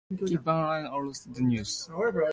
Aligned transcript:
Keep 0.25 0.41
an 0.47 0.55
eye 0.55 0.83
on 0.83 1.13
the 1.33 1.41
news. 1.41 1.87